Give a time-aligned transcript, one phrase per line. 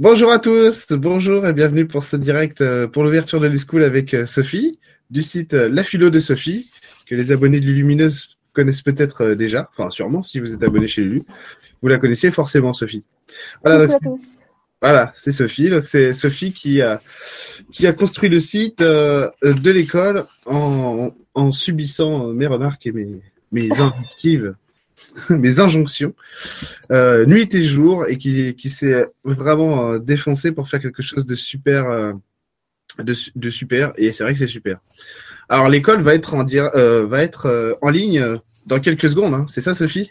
[0.00, 4.14] Bonjour à tous, bonjour et bienvenue pour ce direct euh, pour l'ouverture de l'e-school avec
[4.14, 4.78] euh, Sophie
[5.10, 6.70] du site euh, La Philo de Sophie,
[7.04, 11.02] que les abonnés de Lumineuse connaissent peut-être déjà, enfin sûrement si vous êtes abonné chez
[11.02, 11.24] Lulu.
[11.82, 13.02] Vous la connaissez forcément, Sophie.
[13.64, 14.20] Voilà, donc,
[14.80, 15.68] voilà, c'est Sophie.
[15.68, 17.02] Donc c'est Sophie qui a
[17.72, 19.32] qui a construit le site de
[19.68, 23.20] l'école en, en subissant mes remarques et mes
[23.50, 24.54] mes invectives
[25.30, 26.14] mes injonctions,
[26.90, 31.26] euh, nuit et jour, et qui, qui s'est vraiment euh, défoncé pour faire quelque chose
[31.26, 32.12] de super, euh,
[32.98, 33.92] de, de, super.
[33.96, 34.78] Et c'est vrai que c'est super.
[35.48, 39.32] Alors l'école va être en dire, va être en ligne dans quelques secondes.
[39.32, 39.46] Hein.
[39.48, 40.10] C'est ça, Sophie?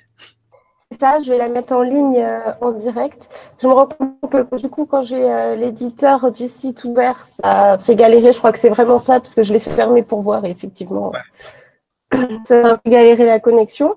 [0.90, 1.20] C'est ça.
[1.22, 2.26] Je vais la mettre en ligne
[2.60, 3.30] en direct.
[3.62, 7.96] Je me rends compte que du coup, quand j'ai l'éditeur du site ouvert, ça fait
[7.96, 8.34] galérer.
[8.34, 10.44] Je crois que c'est vraiment ça parce que je l'ai fermé pour voir.
[10.44, 12.28] Et effectivement, ouais.
[12.46, 13.96] ça a fait galérer la connexion.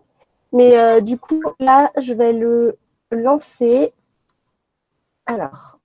[0.52, 2.76] Mais euh, du coup, là, je vais le
[3.10, 3.92] lancer.
[5.26, 5.78] Alors,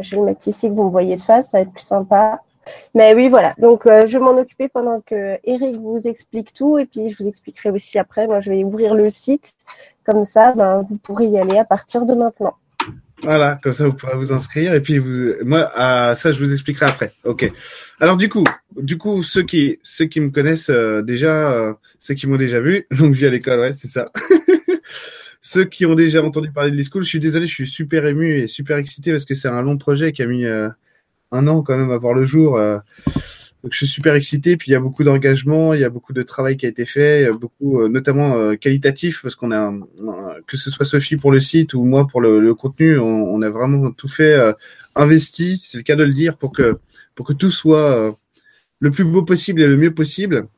[0.00, 1.82] je vais le mettre ici que vous me voyez de face, ça va être plus
[1.82, 2.42] sympa.
[2.94, 3.54] Mais oui, voilà.
[3.58, 6.78] Donc, euh, je vais m'en occuper pendant que Eric vous explique tout.
[6.78, 8.26] Et puis, je vous expliquerai aussi après.
[8.26, 9.54] Moi, je vais ouvrir le site.
[10.04, 12.54] Comme ça, ben, vous pourrez y aller à partir de maintenant.
[13.22, 16.52] Voilà, comme ça vous pourrez vous inscrire et puis vous, moi, ah, ça je vous
[16.52, 17.12] expliquerai après.
[17.24, 17.50] Ok.
[18.00, 18.44] Alors du coup,
[18.76, 22.60] du coup, ceux qui, ceux qui me connaissent euh, déjà, euh, ceux qui m'ont déjà
[22.60, 24.06] vu, donc via l'école, ouais, c'est ça.
[25.40, 28.38] ceux qui ont déjà entendu parler de l'e-school, je suis désolé, je suis super ému
[28.38, 30.68] et super excité parce que c'est un long projet qui a mis euh,
[31.30, 32.60] un an quand même à voir le jour.
[33.62, 36.12] Donc je suis super excité, puis il y a beaucoup d'engagement, il y a beaucoup
[36.12, 39.72] de travail qui a été fait, beaucoup euh, notamment euh, qualitatif, parce qu'on a,
[40.48, 43.40] que ce soit Sophie pour le site ou moi pour le, le contenu, on, on,
[43.40, 44.52] a vraiment tout fait, euh,
[44.96, 46.78] investi, c'est le cas de le dire, pour que
[47.14, 48.16] pour que tout soit
[48.80, 50.48] le plus beau possible et le mieux possible.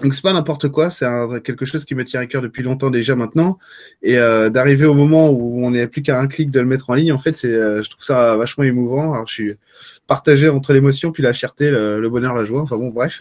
[0.00, 1.06] Donc c'est pas n'importe quoi, c'est
[1.44, 3.58] quelque chose qui me tient à cœur depuis longtemps déjà maintenant,
[4.02, 6.88] et euh, d'arriver au moment où on n'est plus qu'à un clic de le mettre
[6.88, 9.12] en ligne, en fait, c'est, je trouve ça vachement émouvant.
[9.12, 9.52] Alors je suis
[10.06, 12.62] partagé entre l'émotion puis la fierté, le, le, bonheur, la joie.
[12.62, 13.20] Enfin bon, bref.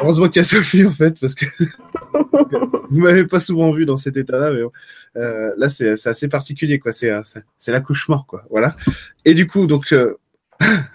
[0.00, 1.46] Heureusement qu'il y a Sophie en fait, parce que
[2.90, 4.72] vous m'avez pas souvent vu dans cet état-là, mais bon.
[5.16, 6.92] euh, là c'est assez particulier quoi.
[6.92, 7.12] C'est
[7.68, 8.44] l'accouchement quoi.
[8.50, 8.76] Voilà.
[9.24, 10.14] Et du coup donc euh,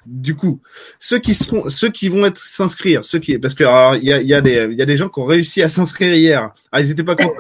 [0.06, 0.62] du coup
[1.00, 3.64] ceux qui seront ceux qui vont être s'inscrire, ceux qui parce que
[3.98, 6.54] il y a des il y a des gens qui ont réussi à s'inscrire hier.
[6.72, 7.34] Ah ils étaient pas contents,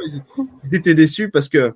[0.66, 1.74] ils étaient déçus parce que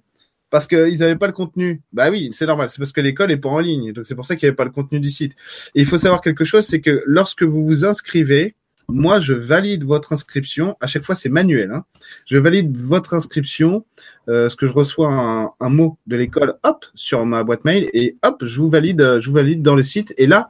[0.50, 1.82] parce qu'ils n'avaient pas le contenu.
[1.94, 4.26] Bah oui, c'est normal, c'est parce que l'école est pas en ligne, donc c'est pour
[4.26, 5.36] ça qu'il n'y avait pas le contenu du site.
[5.76, 8.56] Il faut savoir quelque chose, c'est que lorsque vous vous inscrivez,
[8.90, 10.76] moi je valide votre inscription.
[10.82, 11.72] À chaque fois, c'est manuel.
[11.72, 11.86] Hein.
[12.26, 13.86] Je valide votre inscription,
[14.28, 17.90] euh, ce que je reçois un, un mot de l'école, hop, sur ma boîte mail,
[17.94, 20.14] et hop, je vous valide, je vous valide dans le site.
[20.18, 20.50] Et là,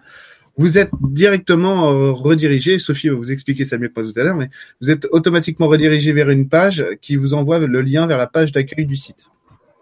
[0.57, 2.79] vous êtes directement euh, redirigé.
[2.79, 4.49] Sophie va vous expliquer ça mieux que moi tout à l'heure, mais
[4.81, 8.51] vous êtes automatiquement redirigé vers une page qui vous envoie le lien vers la page
[8.51, 9.29] d'accueil du site.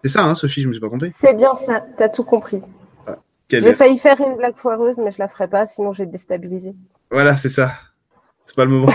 [0.04, 1.10] C'est ça, hein, Sophie, je me suis pas trompé?
[1.18, 2.60] C'est bien ça, t'as tout compris.
[3.08, 3.18] Ah,
[3.50, 6.12] j'ai failli faire une blague foireuse, mais je la ferai pas, sinon je vais te
[6.12, 6.76] déstabiliser.
[7.10, 7.72] Voilà, c'est ça.
[8.48, 8.92] C'est pas le moment.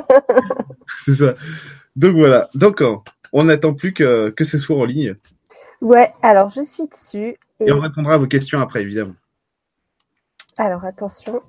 [1.04, 1.34] c'est ça.
[1.96, 2.50] Donc voilà.
[2.54, 2.82] Donc
[3.32, 5.16] on n'attend plus que, que ce soit en ligne.
[5.80, 7.36] Ouais, alors je suis dessus.
[7.58, 7.66] Et...
[7.66, 9.14] et on répondra à vos questions après, évidemment.
[10.58, 11.40] Alors attention.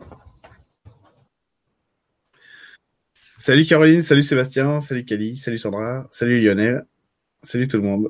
[3.38, 6.86] Salut Caroline, salut Sébastien, salut Kelly, salut Sandra, salut Lionel,
[7.44, 8.10] salut tout le monde.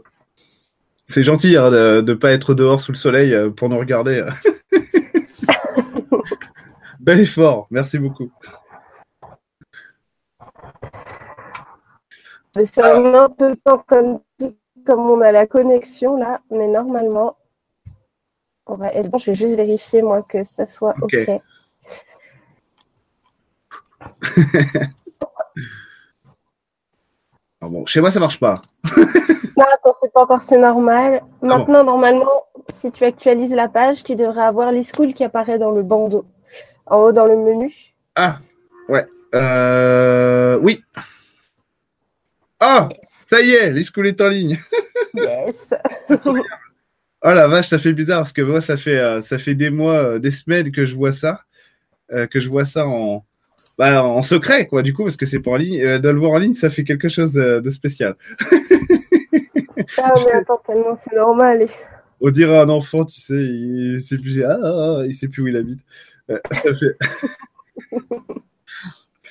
[1.08, 4.24] C'est gentil hein, de ne pas être dehors sous le soleil pour nous regarder.
[7.00, 8.32] Bel effort, merci beaucoup.
[12.66, 14.20] C'est un peu de temps comme,
[14.86, 17.38] comme on a la connexion là, mais normalement,
[18.66, 19.18] on va être bon.
[19.18, 21.14] Je vais juste vérifier moi que ça soit OK.
[21.14, 21.38] okay.
[27.62, 28.56] ah bon, chez moi, ça marche pas.
[29.58, 31.24] Non, attends, c'est pas encore, c'est normal.
[31.42, 31.92] Maintenant, ah bon.
[31.92, 32.44] normalement,
[32.78, 36.26] si tu actualises la page, tu devrais avoir l'e-school qui apparaît dans le bandeau,
[36.86, 37.74] en haut dans le menu.
[38.16, 38.38] Ah,
[38.88, 39.06] ouais.
[39.34, 40.84] Euh, oui.
[42.60, 42.90] Ah,
[43.28, 44.58] ça y est, l'e-school est en ligne.
[45.14, 45.68] yes.
[46.26, 46.34] oh
[47.24, 49.94] la vache, ça fait bizarre parce que moi, ça fait, euh, ça fait des mois,
[49.94, 51.42] euh, des semaines que je vois ça,
[52.12, 53.26] euh, que je vois ça en,
[53.78, 56.00] bah, en secret, quoi, du coup, parce que c'est pas en ligne.
[56.00, 58.16] De le voir en ligne, ça fait quelque chose de, de spécial.
[59.98, 61.68] Ah, mais attends, tellement c'est normal.
[62.20, 65.48] On dirait un enfant, tu sais, il sait plus, ah, ah, il sait plus où
[65.48, 65.82] il habite.
[66.52, 66.98] Ça fait.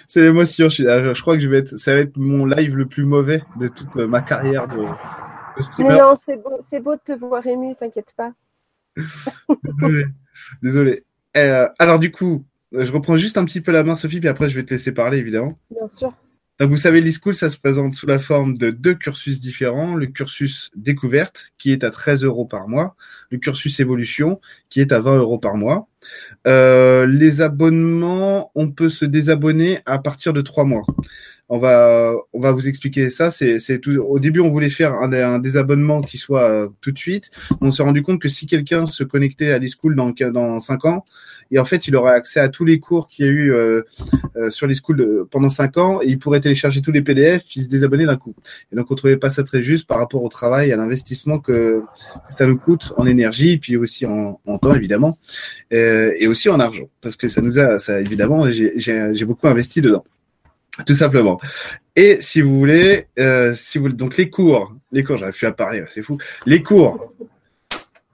[0.09, 0.69] c'est l'émotion.
[0.69, 3.43] Je, je, crois que je vais être, ça va être mon live le plus mauvais
[3.59, 4.83] de toute ma carrière de,
[5.57, 5.91] de streamer.
[5.91, 8.33] Mais non, c'est beau, c'est beau de te voir ému, t'inquiète pas.
[9.65, 10.07] Désolé.
[10.63, 11.05] Désolé.
[11.37, 14.49] Euh, alors, du coup, je reprends juste un petit peu la main, Sophie, puis après,
[14.49, 15.59] je vais te laisser parler, évidemment.
[15.71, 16.13] Bien sûr.
[16.59, 19.95] Donc vous savez, l'e-school, ça se présente sous la forme de deux cursus différents.
[19.95, 22.97] Le cursus découverte, qui est à 13 euros par mois.
[23.31, 25.87] Le cursus évolution, qui est à 20 euros par mois.
[26.47, 30.85] Euh, les abonnements, on peut se désabonner à partir de trois mois
[31.49, 33.31] on va on va vous expliquer ça.
[33.31, 33.93] C'est tout.
[33.97, 37.31] Au début, on voulait faire un, un désabonnement qui soit euh, tout de suite.
[37.61, 41.05] On s'est rendu compte que si quelqu'un se connectait à l'e-school dans dans cinq ans,
[41.53, 43.83] et en fait, il aurait accès à tous les cours qu'il y a eu euh,
[44.37, 47.69] euh, sur l'e-school pendant cinq ans, et il pourrait télécharger tous les PDF puis se
[47.69, 48.35] désabonner d'un coup.
[48.73, 51.83] Et donc, on trouvait pas ça très juste par rapport au travail, à l'investissement que
[52.31, 55.19] ça nous coûte en énergie, puis aussi en, en temps évidemment,
[55.71, 60.05] et aussi en argent, parce que ça nous a, ça évidemment, j'ai beaucoup investi dedans.
[60.85, 61.41] Tout simplement.
[61.95, 65.53] Et si vous voulez, euh, si vous donc les cours, les cours, j'arrive plus à
[65.53, 66.19] parler, c'est fou.
[66.45, 67.13] Les cours,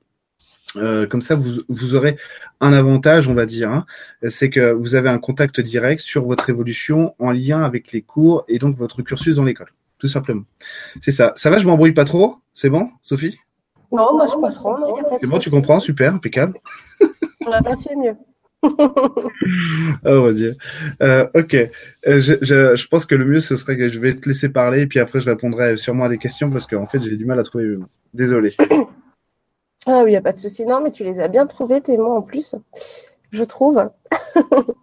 [0.77, 2.17] Euh, comme ça, vous, vous, aurez
[2.61, 3.85] un avantage, on va dire, hein.
[4.29, 8.45] c'est que vous avez un contact direct sur votre évolution en lien avec les cours
[8.49, 10.45] et donc votre cursus dans l'école, tout simplement.
[11.01, 11.33] C'est ça.
[11.37, 12.37] Ça va, je m'embrouille pas trop?
[12.55, 13.39] C'est bon, Sophie?
[13.91, 14.79] Non, moi je comprends.
[15.21, 15.81] C'est bon, tu comprends?
[15.81, 16.59] Super, impeccable.
[17.47, 18.17] On a pas fait mieux.
[18.79, 18.79] oh
[20.05, 20.57] mon dieu.
[21.03, 21.55] Euh, ok.
[21.55, 21.69] Euh,
[22.07, 24.83] je, je, je, pense que le mieux ce serait que je vais te laisser parler
[24.83, 27.41] et puis après je répondrai sûrement à des questions parce qu'en fait j'ai du mal
[27.41, 27.77] à trouver.
[28.15, 28.55] Désolé.
[29.87, 30.65] Ah oui, il n'y a pas de souci.
[30.67, 32.55] Non, mais tu les as bien trouvés, tes mots en plus,
[33.31, 33.91] je trouve.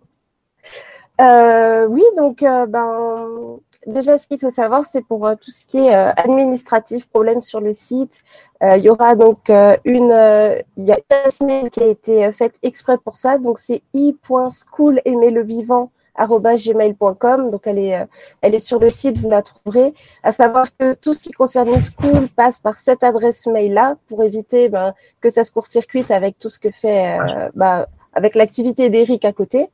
[1.21, 5.65] Euh, oui, donc, euh, ben, déjà, ce qu'il faut savoir, c'est pour euh, tout ce
[5.65, 8.23] qui est administratif, problème sur le site,
[8.61, 12.97] il y aura donc une, il y a une semaine qui a été faite exprès
[12.97, 17.51] pour ça, donc c'est i.school aimer le vivant gmail.com.
[17.51, 18.05] Donc, elle est, euh,
[18.41, 19.93] elle est sur le site, vous la trouverez.
[20.23, 24.23] À savoir que tout ce qui concerne les schools passe par cette adresse mail-là pour
[24.23, 28.89] éviter ben, que ça se court-circuite avec tout ce que fait, euh, ben, avec l'activité
[28.89, 29.69] d'Eric à côté.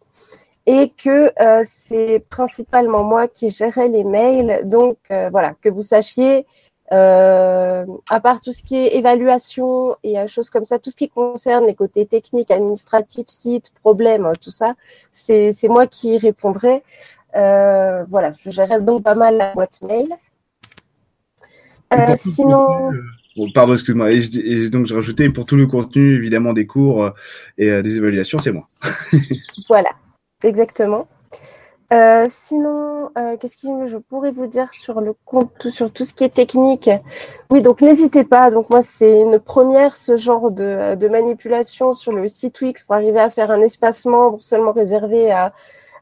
[0.67, 4.62] Et que euh, c'est principalement moi qui gérais les mails.
[4.67, 6.48] Donc, voilà, que vous sachiez
[6.92, 10.96] euh, à part tout ce qui est évaluation et euh, choses comme ça, tout ce
[10.96, 14.75] qui concerne les côtés techniques, administratifs, sites, problèmes, tout ça,
[15.12, 16.84] c'est moi qui répondrai.
[17.36, 20.10] Euh, voilà, je gérerai donc pas mal la boîte mail.
[21.94, 22.92] Euh, sinon.
[23.54, 24.12] pardon, excuse-moi.
[24.12, 27.12] Et, donc, je rajoutais pour tout le contenu, évidemment, des cours
[27.58, 28.68] et des évaluations, c'est moi.
[29.70, 29.89] voilà,
[30.44, 31.08] exactement.
[31.94, 36.13] Euh, sinon, euh, qu'est-ce que je pourrais vous dire sur le compte, sur tout ce
[36.13, 36.89] qui est technique?
[37.51, 38.50] Oui, donc n'hésitez pas.
[38.50, 42.96] Donc moi, c'est une première ce genre de, de, manipulation sur le site Wix pour
[42.96, 45.54] arriver à faire un espacement seulement réservé à,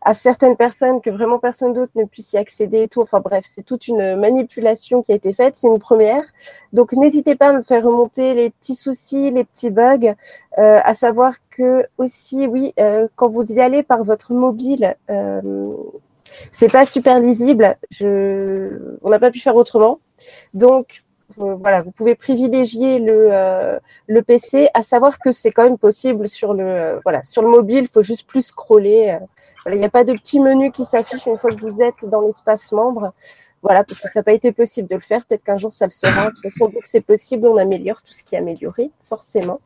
[0.06, 3.02] à certaines personnes que vraiment personne d'autre ne puisse y accéder et tout.
[3.02, 5.56] Enfin bref, c'est toute une manipulation qui a été faite.
[5.58, 6.24] C'est une première.
[6.74, 10.14] Donc n'hésitez pas à me faire remonter les petits soucis, les petits bugs.
[10.58, 15.42] Euh, à savoir que aussi, oui, euh, quand vous y allez par votre mobile, euh,
[16.52, 17.78] c'est pas super lisible.
[17.90, 18.98] Je...
[19.04, 20.00] On n'a pas pu faire autrement.
[20.54, 21.04] Donc
[21.40, 25.78] euh, voilà, vous pouvez privilégier le, euh, le PC, à savoir que c'est quand même
[25.78, 29.18] possible sur le, voilà, sur le mobile, il faut juste plus scroller
[29.72, 32.22] il n'y a pas de petit menu qui s'affiche une fois que vous êtes dans
[32.22, 33.14] l'espace membre.
[33.62, 35.26] Voilà, parce que ça n'a pas été possible de le faire.
[35.26, 36.26] Peut-être qu'un jour ça le sera.
[36.26, 39.62] De toute façon, dès que c'est possible, on améliore tout ce qui est amélioré, forcément.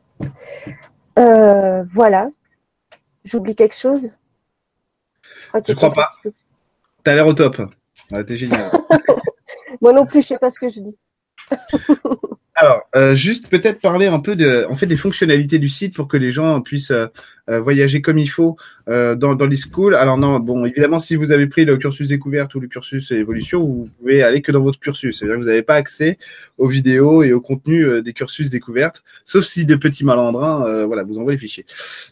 [1.18, 2.28] Euh, voilà.
[3.24, 4.16] J'oublie quelque chose?
[5.66, 6.10] Je crois, crois pas.
[6.22, 7.60] Tu as l'air au top.
[8.26, 8.70] T'es génial.
[9.80, 10.96] Moi non plus, je sais pas ce que je dis.
[12.54, 16.08] Alors, euh, juste peut-être parler un peu de, en fait, des fonctionnalités du site pour
[16.08, 17.06] que les gens puissent euh,
[17.48, 18.56] euh, voyager comme il faut
[18.88, 19.94] euh, dans, dans les schools.
[19.94, 23.64] Alors non, bon, évidemment, si vous avez pris le cursus découverte ou le cursus évolution,
[23.64, 25.18] vous pouvez aller que dans votre cursus.
[25.18, 26.18] C'est-à-dire que vous n'avez pas accès
[26.58, 31.02] aux vidéos et au contenu euh, des cursus découvertes, sauf si des petits malandrins, voilà,
[31.04, 31.64] vous envoient les fichiers.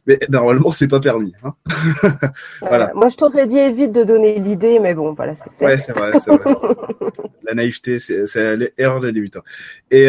[0.07, 1.35] Mais normalement, c'est pas permis.
[1.43, 1.55] Hein
[2.61, 2.93] voilà.
[2.95, 5.65] Moi, je t'aurais dit évite de donner l'idée, mais bon, voilà, c'est fait.
[5.65, 6.55] Ouais, c'est vrai, c'est vrai.
[7.45, 9.45] La naïveté, c'est l'erreur des débutants.
[9.91, 10.09] Et,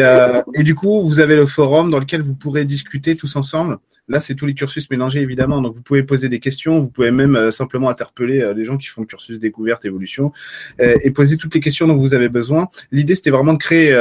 [0.54, 4.20] et du coup, vous avez le forum dans lequel vous pourrez discuter tous ensemble Là,
[4.20, 5.60] c'est tous les cursus mélangés, évidemment.
[5.60, 6.80] Donc, vous pouvez poser des questions.
[6.80, 10.32] Vous pouvez même euh, simplement interpeller euh, les gens qui font le cursus découverte, évolution,
[10.80, 12.68] euh, et poser toutes les questions dont vous avez besoin.
[12.90, 13.94] L'idée, c'était vraiment de créer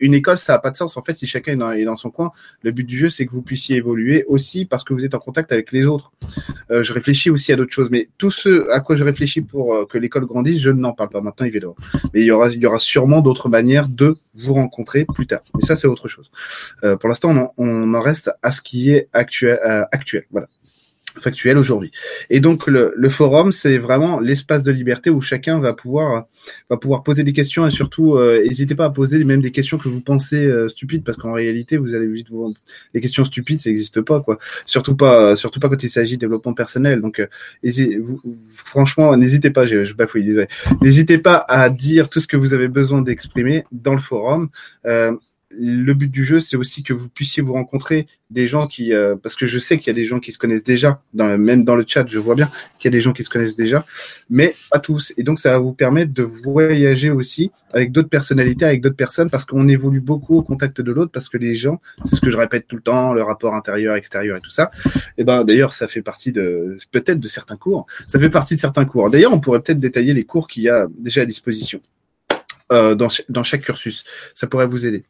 [0.00, 0.36] une école.
[0.36, 0.96] Ça n'a pas de sens.
[0.96, 3.42] En fait, si chacun est dans, son coin, le but du jeu, c'est que vous
[3.42, 6.12] puissiez évoluer aussi parce que vous êtes en contact avec les autres.
[6.70, 7.90] je réfléchis aussi à d'autres choses.
[7.90, 11.20] Mais tout ce à quoi je réfléchis pour que l'école grandisse, je n'en parle pas
[11.20, 11.76] maintenant, évidemment.
[12.12, 15.42] Mais il y aura, sûrement d'autres manières de vous rencontrer plus tard.
[15.54, 16.30] Mais ça, c'est autre chose.
[17.00, 20.24] pour l'instant, on en reste à ce qui est actuel euh, actuel.
[20.30, 20.48] Voilà
[21.20, 21.90] factuel aujourd'hui.
[22.30, 26.26] Et donc le, forum, c'est vraiment l'espace de liberté où chacun va pouvoir
[26.70, 29.78] va pouvoir poser des questions et surtout euh, n'hésitez pas à poser même des questions
[29.78, 32.52] que vous pensez euh, stupides parce qu'en réalité vous allez vite vous
[32.94, 34.38] les questions stupides ça n'existe pas quoi.
[34.66, 37.00] Surtout pas surtout pas quand il s'agit de développement personnel.
[37.00, 37.26] Donc
[38.48, 40.48] franchement n'hésitez pas, je, je bafouille désolé.
[40.80, 44.48] N'hésitez pas à dire tout ce que vous avez besoin d'exprimer dans le forum
[45.58, 49.14] le but du jeu, c'est aussi que vous puissiez vous rencontrer des gens qui, euh,
[49.14, 51.76] parce que je sais qu'il y a des gens qui se connaissent déjà, même dans
[51.76, 53.84] le chat, je vois bien qu'il y a des gens qui se connaissent déjà,
[54.30, 55.12] mais pas tous.
[55.18, 59.30] Et donc, ça va vous permettre de voyager aussi avec d'autres personnalités, avec d'autres personnes,
[59.30, 62.30] parce qu'on évolue beaucoup au contact de l'autre, parce que les gens, c'est ce que
[62.30, 64.70] je répète tout le temps, le rapport intérieur, extérieur et tout ça.
[65.18, 67.86] Et ben, d'ailleurs, ça fait partie de, peut-être de certains cours.
[68.06, 69.10] Ça fait partie de certains cours.
[69.10, 71.80] D'ailleurs, on pourrait peut-être détailler les cours qu'il y a déjà à disposition.
[72.72, 74.04] Euh, dans, chaque cursus.
[74.34, 75.04] Ça pourrait vous aider.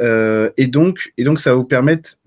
[0.00, 2.18] Euh, et donc, et donc, ça va vous permettre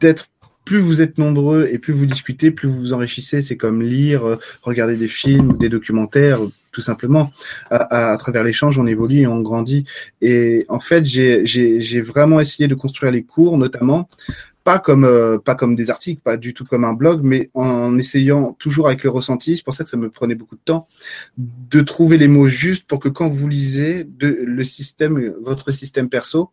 [0.00, 0.28] d'être
[0.64, 3.42] plus vous êtes nombreux et plus vous discutez, plus vous vous enrichissez.
[3.42, 6.38] C'est comme lire, euh, regarder des films, des documentaires,
[6.70, 7.30] tout simplement.
[7.70, 9.84] À, à, travers l'échange, on évolue et on grandit.
[10.22, 14.08] Et en fait, j'ai vraiment essayé de construire les cours, notamment
[14.64, 17.98] pas comme euh, pas comme des articles, pas du tout comme un blog, mais en
[17.98, 19.56] essayant toujours avec le ressenti.
[19.56, 20.88] C'est pour ça que ça me prenait beaucoup de temps
[21.36, 26.50] de trouver les mots justes pour que quand vous lisez le système, votre système perso,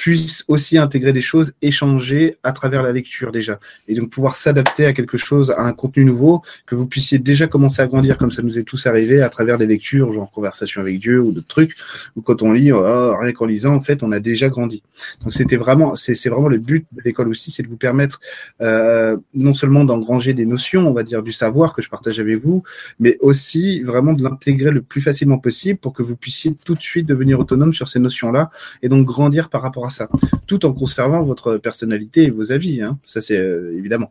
[0.00, 4.86] puisse aussi intégrer des choses, échanger à travers la lecture déjà, et donc pouvoir s'adapter
[4.86, 8.30] à quelque chose, à un contenu nouveau, que vous puissiez déjà commencer à grandir comme
[8.30, 11.48] ça nous est tous arrivé à travers des lectures, genre conversation avec Dieu ou d'autres
[11.48, 11.74] trucs,
[12.14, 14.84] ou quand on lit, oh, rien qu'en lisant, en fait, on a déjà grandi.
[15.24, 18.20] Donc c'était vraiment, c'est vraiment le but de l'école aussi, c'est de vous permettre
[18.60, 22.36] euh, non seulement d'engranger des notions, on va dire du savoir que je partage avec
[22.36, 22.62] vous,
[23.00, 26.82] mais aussi vraiment de l'intégrer le plus facilement possible pour que vous puissiez tout de
[26.82, 28.50] suite devenir autonome sur ces notions-là
[28.82, 30.08] et donc grandir par rapport à ça,
[30.46, 32.82] tout en conservant votre personnalité et vos avis.
[32.82, 32.98] Hein.
[33.04, 34.10] Ça, c'est euh, évidemment.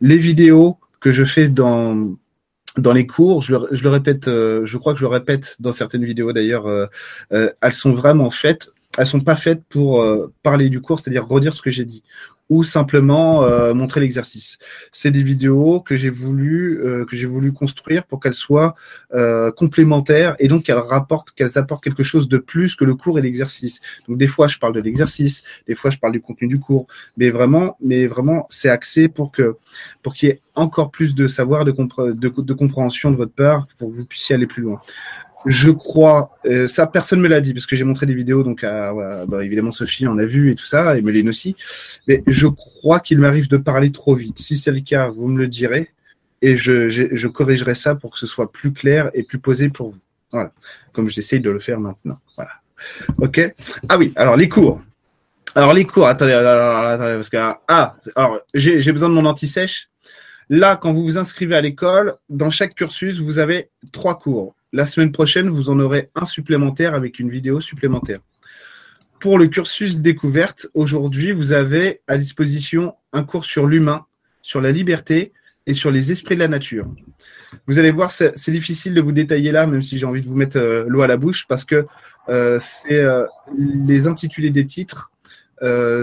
[0.00, 2.16] Les vidéos que je fais dans
[2.92, 5.72] les cours, je le, je le répète, euh, je crois que je le répète dans
[5.72, 6.86] certaines vidéos d'ailleurs, euh,
[7.30, 10.06] elles sont vraiment faites elles sont pas faites pour
[10.44, 12.04] parler du cours, c'est-à-dire redire ce que j'ai dit
[12.50, 14.58] ou simplement euh, montrer l'exercice.
[14.92, 18.74] C'est des vidéos que j'ai voulu euh, que j'ai voulu construire pour qu'elles soient
[19.14, 23.18] euh, complémentaires et donc qu'elles rapportent qu'elles apportent quelque chose de plus que le cours
[23.18, 23.80] et l'exercice.
[24.08, 26.86] Donc des fois je parle de l'exercice, des fois je parle du contenu du cours,
[27.16, 29.56] mais vraiment mais vraiment c'est axé pour que
[30.02, 33.66] pour qu'il y ait encore plus de savoir de, de, de compréhension de votre part
[33.78, 34.80] pour que vous puissiez aller plus loin
[35.46, 38.64] je crois, euh, ça personne me l'a dit parce que j'ai montré des vidéos, donc
[38.64, 38.92] à,
[39.26, 41.56] bah, évidemment Sophie en a vu et tout ça, et Méline aussi.
[42.08, 44.38] Mais je crois qu'il m'arrive de parler trop vite.
[44.38, 45.90] Si c'est le cas, vous me le direz
[46.42, 49.90] et je, je, corrigerai ça pour que ce soit plus clair et plus posé pour
[49.90, 50.00] vous.
[50.30, 50.52] Voilà,
[50.92, 52.18] comme j'essaye de le faire maintenant.
[52.36, 52.50] Voilà.
[53.18, 53.40] Ok.
[53.88, 54.12] Ah oui.
[54.16, 54.82] Alors les cours.
[55.54, 56.06] Alors les cours.
[56.06, 57.36] Attendez, attendez parce que
[57.68, 59.88] ah, alors j'ai besoin de mon anti-sèche.
[60.50, 64.54] Là, quand vous vous inscrivez à l'école, dans chaque cursus, vous avez trois cours.
[64.74, 68.18] La semaine prochaine, vous en aurez un supplémentaire avec une vidéo supplémentaire.
[69.20, 74.04] Pour le cursus découverte, aujourd'hui, vous avez à disposition un cours sur l'humain,
[74.42, 75.32] sur la liberté
[75.68, 76.88] et sur les esprits de la nature.
[77.68, 80.34] Vous allez voir, c'est difficile de vous détailler là, même si j'ai envie de vous
[80.34, 81.86] mettre euh, l'eau à la bouche, parce que
[82.28, 83.26] euh, c'est euh,
[83.56, 85.12] les intitulés des titres.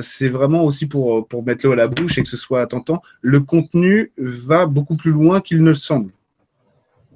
[0.01, 3.01] c'est vraiment aussi pour, pour mettre l'eau à la bouche et que ce soit tentant.
[3.19, 6.13] Le contenu va beaucoup plus loin qu'il ne le semble.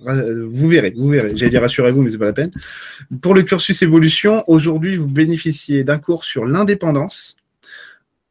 [0.02, 1.30] Vous verrez, vous verrez.
[1.36, 2.52] J'allais dire rassurez-vous, mais c'est pas la peine.
[3.22, 7.38] Pour le cursus évolution, aujourd'hui, vous bénéficiez d'un cours sur l'indépendance,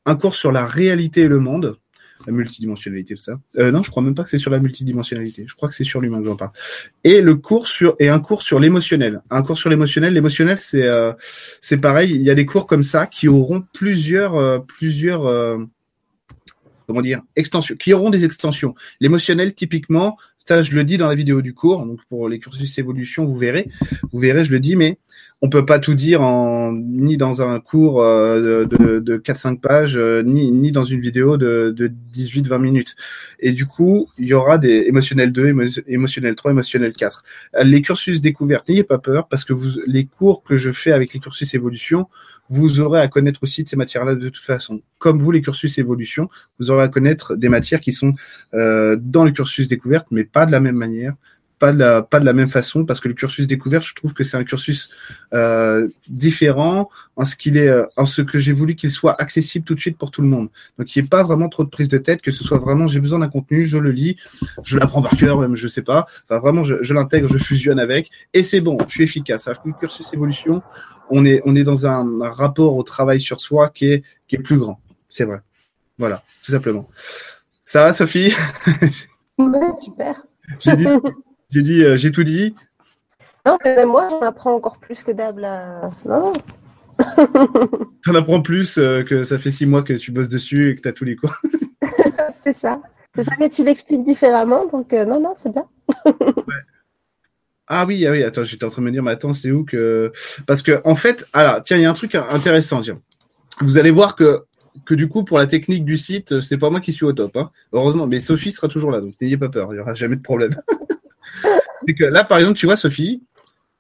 [0.07, 1.79] un cours sur la réalité et le monde,
[2.27, 3.39] la multidimensionnalité, tout ça.
[3.59, 5.47] Euh, non, je crois même pas que c'est sur la multidimensionnalité.
[5.49, 6.53] Je crois que c'est sur l'humain que j'en parle.
[7.03, 9.23] Et le cours sur et un cours sur l'émotionnel.
[9.31, 10.15] Un cours sur l'émotionnel.
[10.15, 11.13] L'émotionnel, c'est euh,
[11.61, 12.11] c'est pareil.
[12.15, 15.29] Il y a des cours comme ça qui auront plusieurs euh, plusieurs
[16.87, 18.75] comment dire extensions, qui auront des extensions.
[19.01, 21.85] L'émotionnel, typiquement, ça je le dis dans la vidéo du cours.
[21.85, 23.69] Donc pour les cursus évolution, vous verrez,
[24.13, 24.99] vous verrez, je le dis, mais
[25.45, 29.95] on peut pas tout dire en ni dans un cours euh, de, de 4-5 pages,
[29.99, 32.97] euh, ni, dans une vidéo de, de 18-20 minutes.
[33.41, 35.55] Et du coup, il y aura des émotionnels 2,
[35.87, 37.25] émotionnel 3, émotionnel 4.
[37.63, 39.53] Les cursus découvertes, n'ayez pas peur, parce que
[39.87, 42.09] les cours que je fais avec les cursus évolution,
[42.49, 44.81] vous aurez à connaître aussi de ces matières-là de toute façon.
[44.99, 48.15] Comme vous, les cursus évolution, vous aurez à connaître des matières qui sont
[48.55, 51.15] euh, dans le cursus découverte, mais pas de la même manière
[51.65, 54.13] pas de la pas de la même façon parce que le cursus découverte, je trouve
[54.13, 54.91] que c'est un cursus
[55.33, 59.65] euh, différent en ce qu'il est euh, en ce que j'ai voulu qu'il soit accessible
[59.65, 60.51] tout de suite pour tout le monde.
[60.79, 62.87] Donc il n'y ait pas vraiment trop de prise de tête, que ce soit vraiment
[62.87, 64.19] j'ai besoin d'un contenu, je le lis,
[64.63, 66.07] je l'apprends par cœur, même je sais pas.
[66.29, 69.49] Enfin vraiment je, je l'intègre, je fusionne avec et c'est bon, je suis efficace.
[69.49, 70.61] Alors que le cursus évolution,
[71.09, 74.37] on est on est dans un, un rapport au travail sur soi qui est qui
[74.37, 74.79] est plus grand.
[75.09, 75.41] C'est vrai.
[75.97, 76.85] Voilà, tout simplement.
[77.65, 78.35] Ça va, Sophie?
[79.39, 80.25] Ouais, super.
[80.61, 80.87] J'ai dit,
[81.55, 82.53] j'ai dit, euh, j'ai tout dit.
[83.47, 85.89] Non, mais même moi, j'en apprends encore plus que Dab là.
[86.05, 86.33] Non.
[88.05, 90.81] T'en apprends plus euh, que ça fait six mois que tu bosses dessus et que
[90.81, 91.37] tu as tous les cours.
[92.43, 92.83] c'est ça.
[93.15, 95.67] C'est ça, mais tu l'expliques différemment, donc euh, non, non, c'est bien.
[96.07, 96.55] ouais.
[97.69, 99.65] Ah oui, ah oui, attends, j'étais en train de me dire, mais attends, c'est où
[99.65, 100.11] que.
[100.49, 103.01] Parce que, en fait, alors, tiens, il y a un truc intéressant, tiens.
[103.61, 104.43] Vous allez voir que,
[104.87, 107.37] que du coup, pour la technique du site, c'est pas moi qui suis au top.
[107.37, 107.53] Hein.
[107.73, 110.23] Heureusement, mais Sophie sera toujours là, donc n'ayez pas peur, il n'y aura jamais de
[110.23, 110.57] problème.
[111.87, 113.23] C'est que là, par exemple, tu vois, Sophie,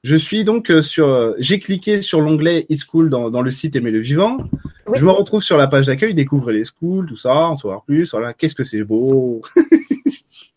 [0.03, 1.35] je suis donc euh, sur.
[1.39, 4.39] J'ai cliqué sur l'onglet e-school dans, dans le site Aimer le vivant.
[4.87, 4.99] Oui.
[4.99, 8.11] Je me retrouve sur la page d'accueil, découvrir les schools, tout ça, en savoir plus.
[8.11, 9.43] Voilà, qu'est-ce que c'est beau.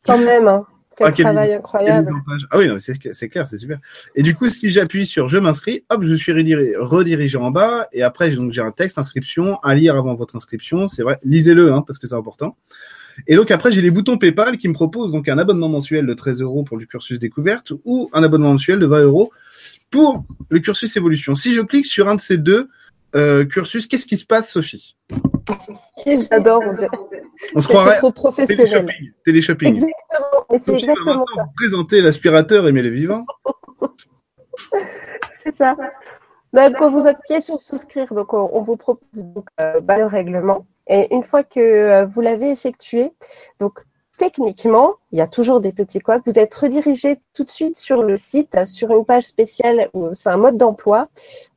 [0.05, 0.65] Quand même, hein.
[0.97, 2.11] Quel ah, travail quel, incroyable.
[2.27, 3.77] Quel ah oui, c'est clair, c'est super.
[4.15, 7.87] Et du coup, si j'appuie sur je m'inscris, hop, je suis redirigé, redirigé en bas.
[7.93, 10.89] Et après, donc j'ai un texte inscription à lire avant votre inscription.
[10.89, 12.57] C'est vrai, lisez-le, hein, parce que c'est important.
[13.25, 16.13] Et donc après, j'ai les boutons PayPal qui me proposent donc un abonnement mensuel de
[16.13, 19.31] 13 euros pour le cursus découverte ou un abonnement mensuel de 20 euros
[19.89, 21.35] pour le cursus évolution.
[21.35, 22.69] Si je clique sur un de ces deux
[23.15, 24.95] euh, cursus, qu'est-ce qui se passe, Sophie?
[26.05, 26.89] J'adore, on dirait.
[27.55, 28.87] On se croirait trop professionnel.
[29.25, 29.75] Téléshopping.
[29.75, 31.43] Exactement, mais c'est exactement ça.
[31.43, 33.25] Vous présenter l'aspirateur Aimer les vivants.
[35.43, 35.75] c'est ça.
[36.53, 40.05] Donc, quand vous appuyez sur souscrire, donc on, on vous propose donc, euh, bah, le
[40.05, 40.65] règlement.
[40.87, 43.11] Et une fois que euh, vous l'avez effectué,
[43.59, 43.85] donc
[44.17, 46.23] techniquement, il y a toujours des petits couacs.
[46.25, 50.29] Vous êtes redirigé tout de suite sur le site, sur une page spéciale où c'est
[50.29, 51.07] un mode d'emploi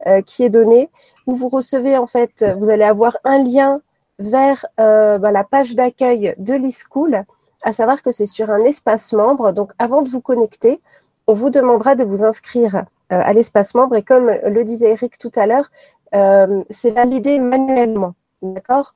[0.06, 0.90] euh, qui est donné,
[1.26, 3.80] où vous recevez en fait, vous allez avoir un lien
[4.20, 7.24] vers euh, bah, la page d'accueil de l'e-school,
[7.62, 9.52] à savoir que c'est sur un espace membre.
[9.52, 10.80] Donc avant de vous connecter,
[11.26, 15.18] on vous demandera de vous inscrire euh, à l'espace membre et comme le disait Eric
[15.18, 15.70] tout à l'heure,
[16.14, 18.14] euh, c'est validé manuellement.
[18.42, 18.94] D'accord?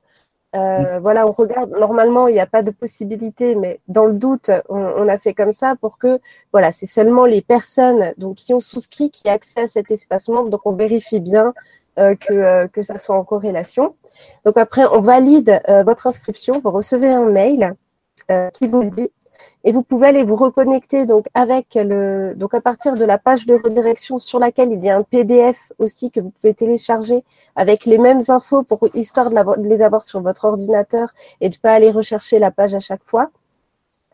[0.55, 1.71] Euh, voilà, on regarde.
[1.71, 5.33] Normalement, il n'y a pas de possibilité, mais dans le doute, on, on, a fait
[5.33, 6.19] comme ça pour que,
[6.51, 10.29] voilà, c'est seulement les personnes donc qui ont souscrit qui aient accès à cet espace
[10.29, 10.49] membre.
[10.49, 11.53] Donc, on vérifie bien
[11.99, 13.95] euh, que euh, que ça soit en corrélation.
[14.45, 16.61] Donc après, on valide votre inscription.
[16.63, 17.75] Vous recevez un mail
[18.53, 19.11] qui vous le dit.
[19.67, 23.47] Et vous pouvez aller vous reconnecter donc avec le donc à partir de la page
[23.47, 27.23] de redirection sur laquelle il y a un PDF aussi que vous pouvez télécharger
[27.55, 31.73] avec les mêmes infos pour histoire de, les avoir sur votre ordinateur et de pas
[31.73, 33.31] aller rechercher la page à chaque fois.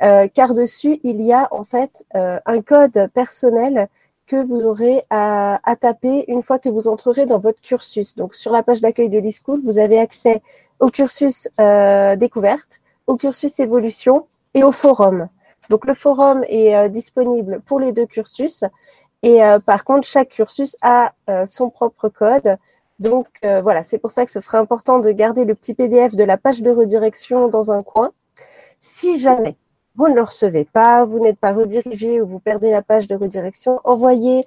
[0.03, 3.89] Euh, car dessus il y a en fait euh, un code personnel
[4.27, 8.15] que vous aurez à, à, taper une fois que vous entrerez dans votre cursus.
[8.15, 10.41] Donc sur la page d'accueil de l'e-school, vous avez accès
[10.79, 15.27] au cursus euh, découverte, au cursus évolution et au forum.
[15.71, 18.65] Donc le forum est euh, disponible pour les deux cursus
[19.23, 22.57] et euh, par contre chaque cursus a euh, son propre code.
[22.99, 26.23] Donc voilà, c'est pour ça que ce serait important de garder le petit PDF de
[26.23, 28.11] la page de redirection dans un coin.
[28.79, 29.55] Si jamais
[29.95, 33.15] vous ne le recevez pas, vous n'êtes pas redirigé ou vous perdez la page de
[33.15, 34.45] redirection, envoyez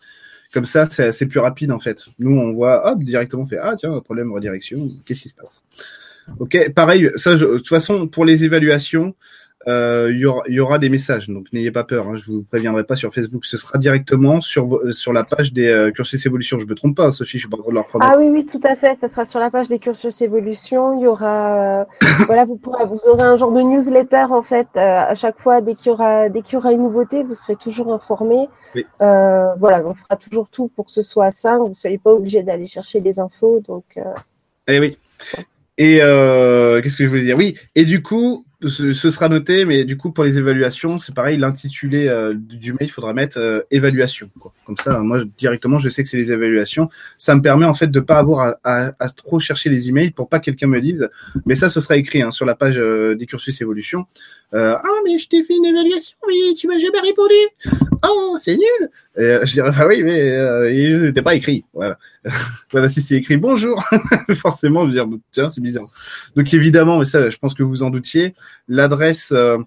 [0.54, 2.06] Comme ça, c'est plus rapide en fait.
[2.20, 5.64] Nous, on voit, hop, directement, on fait, ah tiens, problème redirection, qu'est-ce qui se passe?
[6.40, 9.16] Ok, pareil, ça, de toute façon, pour les évaluations,
[9.68, 12.08] euh, il y, aura, des messages, donc n'ayez pas peur.
[12.08, 13.46] Hein, je vous préviendrai pas sur Facebook.
[13.46, 16.60] Ce sera directement sur sur la page des euh, cursus évolution.
[16.60, 17.40] Je me trompe pas, Sophie.
[17.40, 18.96] Je suis pas de leur Ah oui, oui, tout à fait.
[18.96, 21.00] Ça sera sur la page des cursus évolution.
[21.00, 21.86] Il y aura, euh,
[22.28, 25.74] voilà, vous pourrez, vous aurez un genre de newsletter en fait à chaque fois dès
[25.74, 28.48] qu'il y aura dès qu'il y aura une nouveauté, vous serez toujours informé.
[29.00, 31.58] voilà, on fera toujours tout pour que ce soit ça.
[31.58, 33.64] Vous ne soyez pas obligé d'aller chercher les infos.
[33.68, 33.98] Donc.
[34.68, 34.98] Eh oui.
[35.78, 37.38] Et qu'est-ce que je voulais dire?
[37.38, 37.56] Oui.
[37.76, 42.08] Et du coup, ce, sera noté, mais du coup, pour les évaluations, c'est pareil, l'intitulé
[42.08, 44.30] euh, du mail, il faudra mettre euh, évaluation.
[44.40, 44.54] Quoi.
[44.66, 46.90] Comme ça, moi, directement, je sais que c'est les évaluations.
[47.18, 50.30] Ça me permet, en fait, de pas avoir à, à, trop chercher les emails pour
[50.30, 51.10] pas que quelqu'un me dise.
[51.46, 54.06] Mais ça, ce sera écrit hein, sur la page euh, des cursus évolution.
[54.54, 57.36] ah, mais je t'ai fait une évaluation, oui, tu m'as jamais répondu.
[58.04, 58.90] Oh, c'est nul.
[59.18, 61.66] je dirais, bah oui, mais il n'était pas écrit.
[61.74, 61.98] Voilà.
[62.72, 63.84] voilà, si c'est écrit bonjour,
[64.36, 65.88] forcément, je veux dire, tiens, c'est bizarre.
[66.36, 68.36] Donc, évidemment, mais ça, je pense que vous en doutiez,
[68.68, 69.58] L'adresse euh,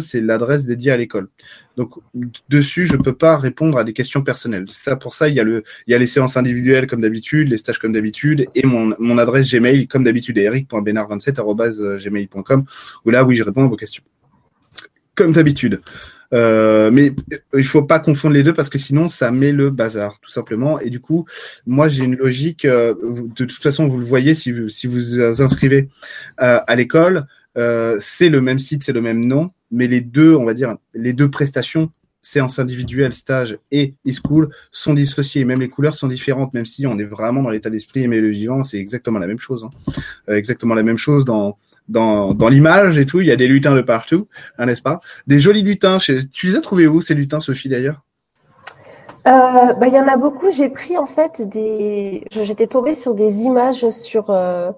[0.00, 1.28] c'est l'adresse dédiée à l'école.
[1.76, 1.98] Donc
[2.48, 4.64] dessus, je peux pas répondre à des questions personnelles.
[4.70, 7.50] Ça pour ça, il y a le il y a les séances individuelles comme d'habitude,
[7.50, 12.64] les stages comme d'habitude et mon, mon adresse Gmail comme d'habitude eric.benard27@gmail.com
[13.04, 14.02] où là oui, je réponds à vos questions.
[15.18, 15.80] Comme d'habitude.
[16.32, 17.12] Euh, mais
[17.56, 20.78] il faut pas confondre les deux parce que sinon ça met le bazar tout simplement.
[20.78, 21.26] Et du coup,
[21.66, 22.64] moi j'ai une logique.
[22.64, 22.94] Euh,
[23.34, 25.88] de toute façon, vous le voyez si vous, si vous inscrivez
[26.40, 27.26] euh, à l'école,
[27.98, 31.12] c'est le même site, c'est le même nom, mais les deux, on va dire, les
[31.12, 31.90] deux prestations
[32.22, 35.44] séances individuelles, stage et e-school sont dissociées.
[35.44, 38.28] Même les couleurs sont différentes, même si on est vraiment dans l'état d'esprit aimer le
[38.28, 39.64] vivant, c'est exactement la même chose.
[39.64, 39.92] Hein.
[40.28, 43.20] exactement la même chose dans dans, dans l'image et tout.
[43.20, 45.00] Il y a des lutins de partout, hein, n'est-ce pas?
[45.26, 45.98] Des jolis lutins.
[45.98, 48.02] Tu les as trouvés où ces lutins, Sophie, d'ailleurs?
[49.26, 50.50] Euh, bah, il y en a beaucoup.
[50.50, 52.24] J'ai pris en fait des.
[52.30, 54.70] J'étais tombée sur des images sur euh,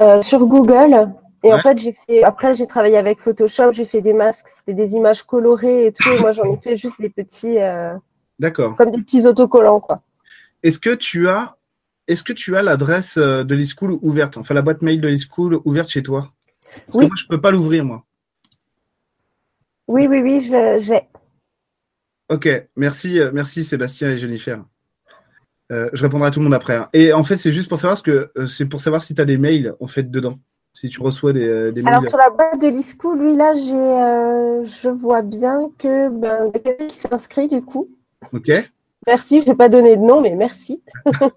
[0.00, 1.12] euh, sur Google.
[1.42, 2.24] Et en fait, j'ai fait.
[2.24, 3.72] Après, j'ai travaillé avec Photoshop.
[3.72, 6.08] J'ai fait des masques, c'était des images colorées et tout.
[6.08, 7.58] Et moi, j'en ai fait juste des petits.
[8.38, 8.76] D'accord.
[8.76, 10.00] Comme des petits autocollants, quoi.
[10.62, 11.56] Est-ce que tu as
[12.06, 15.60] est-ce que tu as l'adresse euh, de l'e-school ouverte, enfin la boîte mail de l'e-school
[15.64, 16.32] ouverte chez toi?
[16.86, 17.04] Parce oui.
[17.04, 18.04] que moi, je peux pas l'ouvrir, moi.
[19.86, 20.40] Oui, oui, oui,
[20.80, 21.00] j'ai.
[22.28, 24.64] Ok, merci, euh, merci Sébastien et Jennifer.
[25.72, 26.76] Euh, je répondrai à tout le monde après.
[26.76, 26.88] Hein.
[26.92, 29.24] Et en fait, c'est juste pour savoir ce que c'est pour savoir si tu as
[29.24, 30.38] des mails en fait dedans.
[30.74, 31.86] Si tu reçois des, mails.
[31.86, 36.56] Alors sur la boîte de l'e-school, lui là, j'ai, je vois bien que ben, il
[36.56, 37.88] y a quelqu'un qui s'est inscrit du coup.
[38.32, 38.50] Ok.
[39.06, 40.82] Merci, je vais pas donner de nom, mais merci.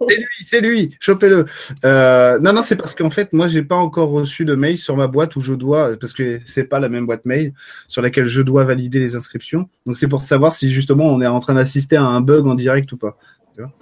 [0.07, 1.45] c'est lui, c'est lui, chopez-le.
[1.85, 4.95] Euh, non, non, c'est parce qu'en fait, moi, j'ai pas encore reçu de mail sur
[4.95, 7.53] ma boîte où je dois, parce que c'est pas la même boîte mail
[7.87, 9.69] sur laquelle je dois valider les inscriptions.
[9.85, 12.55] Donc c'est pour savoir si justement on est en train d'assister à un bug en
[12.55, 13.17] direct ou pas.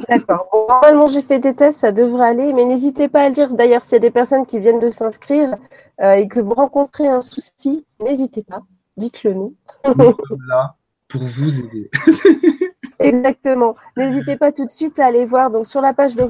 [0.08, 0.48] D'accord.
[0.54, 3.54] normalement, j'ai fait des tests, ça devrait aller, mais n'hésitez pas à le dire.
[3.54, 5.56] D'ailleurs, s'il y a des personnes qui viennent de s'inscrire
[6.02, 8.62] euh, et que vous rencontrez un souci, n'hésitez pas,
[8.98, 9.56] dites-le nous.
[9.86, 10.76] Nous sommes là
[11.08, 11.90] pour vous aider.
[13.00, 13.76] Exactement.
[13.98, 16.24] N'hésitez pas tout de suite à aller voir donc sur la page de,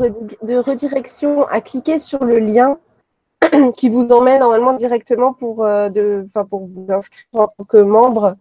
[0.57, 2.77] redirection, à cliquer sur le lien
[3.77, 8.35] qui vous emmène normalement directement pour, euh, de, pour vous inscrire en tant que membre.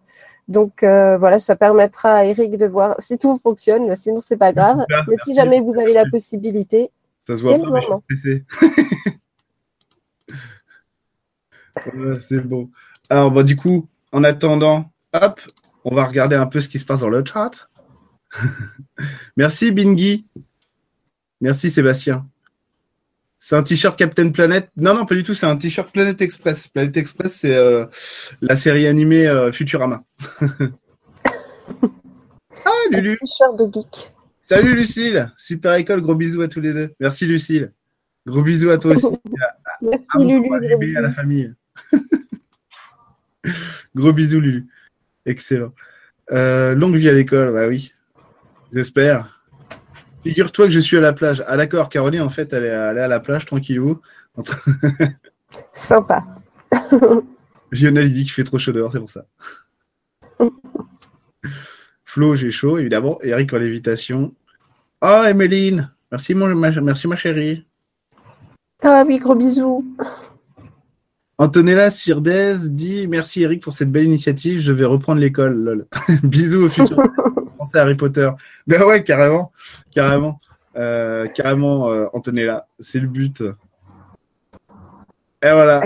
[0.47, 4.53] Donc euh, voilà, ça permettra à Eric de voir si tout fonctionne, sinon c'est pas
[4.53, 4.85] grave.
[5.07, 6.91] mais si jamais vous avez la possibilité,
[7.27, 8.01] ça se voit pas,
[12.21, 12.69] c'est bon.
[13.09, 15.41] Alors bah, du coup, en attendant, hop,
[15.83, 17.67] on va regarder un peu ce qui se passe dans le chat.
[19.37, 20.25] Merci Bingy.
[21.41, 22.27] Merci Sébastien.
[23.39, 24.71] C'est un t-shirt Captain Planet?
[24.75, 25.35] Non, non, pas du tout.
[25.35, 26.67] C'est un t-shirt Planet Express.
[26.67, 27.85] Planet Express, c'est euh,
[28.41, 30.03] la série animée euh, Futurama.
[32.65, 33.19] ah, Lulu.
[33.19, 34.11] T-shirt de geek.
[34.41, 35.31] Salut Lucille.
[35.37, 36.01] Super école.
[36.01, 36.95] Gros bisous à tous les deux.
[36.99, 37.71] Merci Lucille.
[38.25, 39.05] Gros bisous à toi aussi.
[39.81, 40.97] Merci Lulu.
[40.97, 41.53] À, la famille.
[43.95, 44.65] gros bisous Lulu.
[45.27, 45.71] Excellent.
[46.31, 47.93] Euh, longue vie à l'école, bah oui.
[48.75, 49.41] J'espère.
[50.23, 51.41] Figure-toi que je suis à la plage.
[51.47, 54.01] Ah d'accord, Caroline, en fait, elle est, à la plage, tranquillou.
[55.73, 56.25] Sympa.
[57.71, 59.25] Lionel, il dit qu'il fait trop chaud dehors, c'est pour ça.
[62.03, 63.17] Flo, j'ai chaud, évidemment.
[63.21, 64.33] Eric en lévitation.
[65.01, 67.65] Oh, Emeline, merci, mon, ma, merci ma chérie.
[68.83, 69.85] Ah oui, gros bisous.
[71.37, 74.59] Antonella Sirdez dit merci Eric pour cette belle initiative.
[74.59, 75.85] Je vais reprendre l'école.
[76.23, 76.97] Bisous au futur.
[77.73, 78.29] À Harry Potter.
[78.67, 79.51] Ben ouais, carrément,
[79.93, 80.39] carrément,
[80.75, 83.41] euh, carrément, euh, Antonella, c'est le but.
[85.41, 85.83] Et voilà.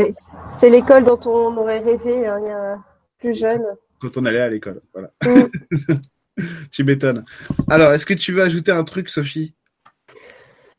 [0.59, 2.83] C'est l'école dont on aurait rêvé hein,
[3.19, 3.63] plus jeune.
[3.99, 5.11] Quand on allait à l'école, voilà.
[5.25, 5.95] Mm.
[6.71, 7.25] tu m'étonnes.
[7.69, 9.53] Alors, est-ce que tu veux ajouter un truc, Sophie?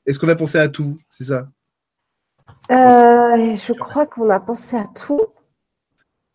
[0.07, 0.99] Est-ce qu'on a pensé à tout?
[1.11, 1.49] C'est ça?
[2.71, 5.21] Euh, Je crois qu'on a pensé à tout.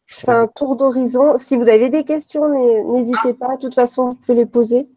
[0.08, 1.38] Je fais un tour d'horizon.
[1.38, 2.48] Si vous avez des questions,
[2.94, 3.56] n'hésitez pas.
[3.56, 4.88] De toute façon, vous pouvez les poser.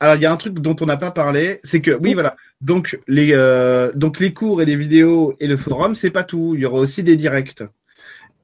[0.00, 2.36] Alors, il y a un truc dont on n'a pas parlé, c'est que, oui, voilà.
[2.60, 6.54] Donc les, euh, donc, les cours et les vidéos et le forum, c'est pas tout.
[6.54, 7.62] Il y aura aussi des directs.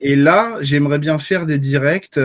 [0.01, 2.20] Et là, j'aimerais bien faire des directs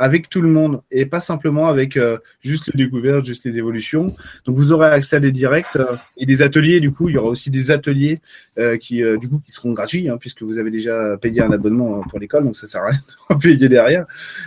[0.00, 4.16] avec tout le monde et pas simplement avec euh, juste les découvertes, juste les évolutions.
[4.46, 6.80] Donc vous aurez accès à des directs euh, et des ateliers.
[6.80, 8.20] Du coup, il y aura aussi des ateliers
[8.58, 12.00] euh, qui du coup qui seront gratuits hein, puisque vous avez déjà payé un abonnement
[12.08, 14.06] pour l'école, donc ça sert à rien de payer derrière.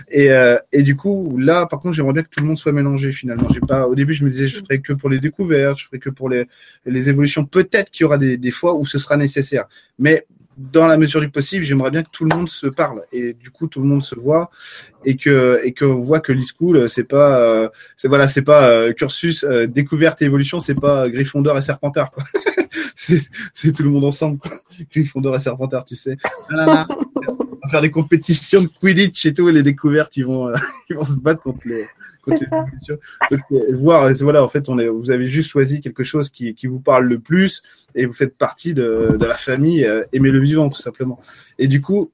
[0.09, 0.29] Et,
[0.71, 3.47] et du coup, là, par contre, j'aimerais bien que tout le monde soit mélangé finalement.
[3.53, 5.99] J'ai pas au début, je me disais je ferai que pour les découvertes, je ferai
[5.99, 6.47] que pour les
[6.87, 7.45] les évolutions.
[7.45, 9.65] Peut-être qu'il y aura des, des fois où ce sera nécessaire,
[9.99, 10.25] mais
[10.57, 13.49] dans la mesure du possible, j'aimerais bien que tout le monde se parle et du
[13.49, 14.51] coup tout le monde se voit
[15.05, 18.93] et que et qu'on voit que l'e-school c'est pas euh, c'est voilà c'est pas euh,
[18.93, 22.11] cursus euh, découverte et évolution c'est pas Gryffondor et Serpentard
[22.95, 24.51] c'est tout le monde ensemble quoi.
[24.95, 26.17] Et Serpentard tu sais
[27.63, 30.51] va faire des compétitions de Quidditch et tout les découvertes ils vont
[30.89, 31.87] ils vont se battre contre les
[33.73, 36.79] voir, voilà, en fait, on est, vous avez juste choisi quelque chose qui, qui vous
[36.79, 37.63] parle le plus
[37.95, 41.19] et vous faites partie de, de la famille euh, aimer le vivant, tout simplement.
[41.59, 42.11] Et du coup,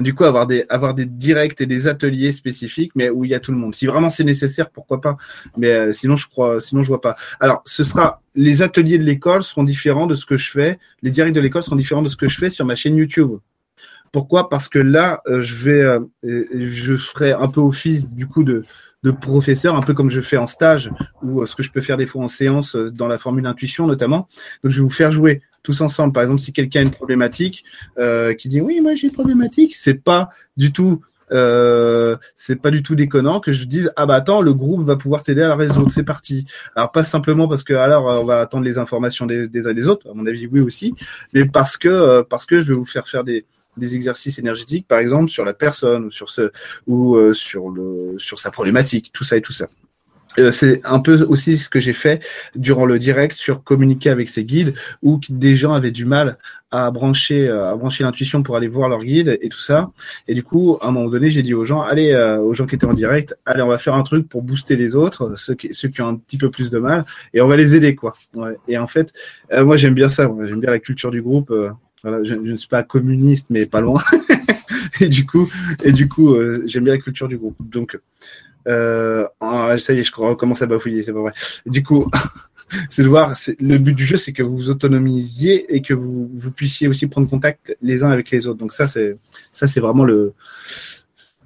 [0.00, 3.34] du coup, avoir des, avoir des directs et des ateliers spécifiques, mais où il y
[3.34, 3.74] a tout le monde.
[3.74, 5.16] Si vraiment c'est nécessaire, pourquoi pas.
[5.56, 7.14] Mais euh, sinon, je crois, sinon je vois pas.
[7.38, 10.78] Alors, ce sera les ateliers de l'école seront différents de ce que je fais.
[11.02, 13.38] Les directs de l'école seront différents de ce que je fais sur ma chaîne YouTube.
[14.14, 14.48] Pourquoi?
[14.48, 18.62] Parce que là, euh, je vais, je ferai un peu office du coup de,
[19.10, 21.96] professeur, un peu comme je fais en stage ou euh, ce que je peux faire
[21.96, 24.28] des fois en séance euh, dans la formule intuition notamment.
[24.62, 26.12] Donc je vais vous faire jouer tous ensemble.
[26.12, 27.64] Par exemple, si quelqu'un a une problématique,
[27.98, 32.70] euh, qui dit oui, moi j'ai une problématique, c'est pas du tout euh, c'est pas
[32.70, 35.48] du tout déconnant que je dise ah bah attends le groupe va pouvoir t'aider à
[35.48, 36.44] la résoudre c'est parti
[36.76, 39.88] alors pas simplement parce que alors on va attendre les informations des, des uns des
[39.88, 40.94] autres à mon avis oui aussi
[41.32, 43.46] mais parce que parce que je vais vous faire faire des
[43.76, 46.50] des exercices énergétiques, par exemple, sur la personne ou sur ce
[46.86, 49.68] ou euh, sur le sur sa problématique, tout ça et tout ça.
[50.38, 52.24] Euh, c'est un peu aussi ce que j'ai fait
[52.56, 56.38] durant le direct sur communiquer avec ses guides, où des gens avaient du mal
[56.72, 59.92] à brancher euh, à brancher l'intuition pour aller voir leur guide et tout ça.
[60.26, 62.74] Et du coup, à un moment donné, j'ai dit aux gens, allez, aux gens qui
[62.74, 65.72] étaient en direct, allez, on va faire un truc pour booster les autres, ceux qui
[65.72, 68.14] ceux qui ont un petit peu plus de mal, et on va les aider quoi.
[68.34, 68.56] Ouais.
[68.66, 69.12] Et en fait,
[69.56, 71.52] moi j'aime bien ça, j'aime bien la culture du groupe
[72.04, 74.02] je, ne suis pas communiste, mais pas loin.
[75.00, 75.50] et du coup,
[75.82, 77.56] et du coup, euh, j'aime bien la culture du groupe.
[77.60, 77.98] Donc,
[78.68, 81.32] euh, ah, ça y est, je commence à bafouiller, c'est pas vrai.
[81.66, 82.10] Du coup,
[82.90, 83.34] c'est de voir.
[83.60, 87.28] Le but du jeu, c'est que vous vous autonomisiez et que vous, puissiez aussi prendre
[87.28, 88.58] contact les uns avec les autres.
[88.58, 89.16] Donc ça, c'est
[89.52, 90.34] ça, c'est vraiment le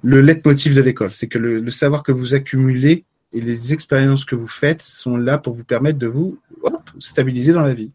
[0.01, 1.09] le leitmotiv de l'école.
[1.09, 5.37] C'est que le, savoir que vous accumulez et les expériences que vous faites sont là
[5.37, 6.39] pour vous permettre de vous
[6.99, 7.91] stabiliser dans la vie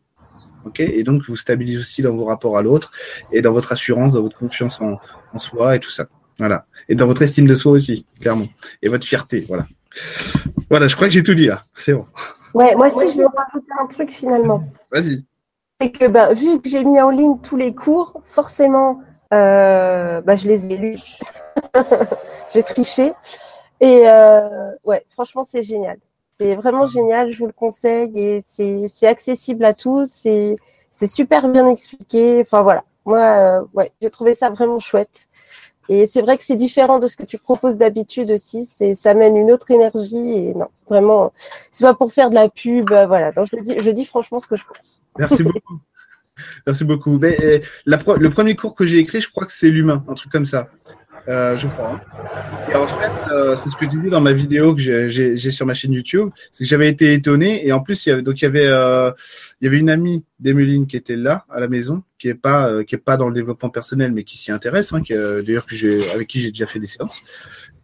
[0.78, 2.92] et donc, vous stabilisez aussi dans vos rapports à l'autre
[3.32, 4.98] et dans votre assurance, dans votre confiance en,
[5.38, 6.06] soi et tout ça.
[6.38, 6.66] Voilà.
[6.88, 8.48] Et dans votre estime de soi aussi, clairement.
[8.82, 9.66] Et votre fierté, voilà.
[10.70, 11.64] Voilà, je crois que j'ai tout dit là.
[11.76, 12.04] C'est bon.
[12.54, 14.64] Ouais, moi aussi, je vais rajouter un truc finalement.
[14.92, 15.24] Vas-y.
[15.80, 19.00] C'est que bah, vu que j'ai mis en ligne tous les cours, forcément,
[19.32, 21.18] euh, bah, je les ai lus.
[22.52, 23.12] j'ai triché.
[23.80, 25.98] Et euh, ouais, franchement, c'est génial.
[26.36, 31.68] C'est vraiment génial, je vous le conseille et c'est accessible à tous, c'est super bien
[31.68, 32.40] expliqué.
[32.40, 35.28] Enfin voilà, moi, euh, ouais, j'ai trouvé ça vraiment chouette.
[35.88, 38.64] Et c'est vrai que c'est différent de ce que tu proposes d'habitude aussi.
[38.66, 41.32] C'est, ça mène une autre énergie et non, vraiment,
[41.70, 43.32] c'est pas pour faire de la pub, euh, voilà.
[43.32, 45.02] Donc je dis, je dis franchement ce que je pense.
[45.18, 45.78] Merci beaucoup.
[46.66, 47.18] Merci beaucoup.
[47.18, 50.32] Mais, euh, le premier cours que j'ai écrit, je crois que c'est l'humain, un truc
[50.32, 50.68] comme ça.
[51.28, 52.00] Euh, je crois.
[52.70, 55.64] Et en fait, euh, c'est ce que tu dis dans ma vidéo que j'ai sur
[55.64, 58.40] ma chaîne YouTube, c'est que j'avais été étonné et en plus il y avait donc
[58.40, 59.10] il y avait euh,
[59.60, 62.84] il y avait une amie d'Emeline qui était là à la maison, qui est pas
[62.84, 66.10] qui est pas dans le développement personnel mais qui s'y intéresse, hein, d'ailleurs que j'ai
[66.10, 67.22] avec qui j'ai déjà fait des séances.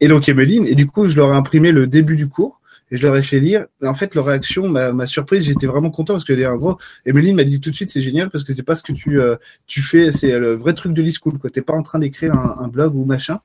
[0.01, 2.60] Et donc Emeline et du coup je leur ai imprimé le début du cours
[2.91, 3.67] et je leur ai fait lire.
[3.83, 5.45] En fait, leur réaction m'a surprise.
[5.45, 8.31] J'étais vraiment content parce que, en gros, Emeline m'a dit tout de suite, c'est génial
[8.31, 11.03] parce que c'est pas ce que tu, euh, tu fais, c'est le vrai truc de
[11.03, 11.39] l'e-school.
[11.53, 13.41] T'es pas en train d'écrire un, un, blog ou machin.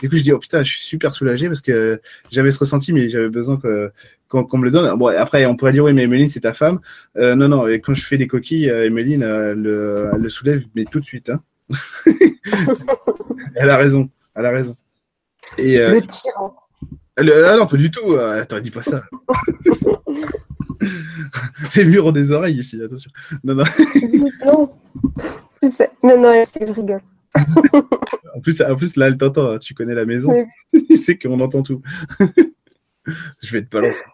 [0.00, 2.92] Du coup, je dis, oh putain, je suis super soulagé parce que j'avais ce ressenti,
[2.92, 3.92] mais j'avais besoin que,
[4.28, 4.96] qu'on me le donne.
[4.98, 6.80] Bon, après, on pourrait dire, oui, mais Emeline, c'est ta femme.
[7.16, 10.28] Euh, non, non, et quand je fais des coquilles, euh, Emeline, elle, le, elle le
[10.28, 11.40] soulève, mais tout de suite, hein.
[13.54, 14.76] elle a raison, elle a raison.
[15.58, 16.54] Et, euh, le tyran.
[17.18, 18.12] Ah non, pas du tout.
[18.12, 19.02] Euh, attends, dis pas ça.
[21.74, 23.10] Les murs ont des oreilles ici, attention.
[23.42, 23.64] Non, non.
[24.44, 24.72] non.
[26.02, 27.00] Non, c'est que je rigole?
[28.34, 29.58] en, plus, en plus, là, elle t'entend.
[29.58, 30.32] Tu connais la maison.
[30.72, 31.82] tu sais qu'on entend tout.
[32.20, 34.04] je vais te balancer.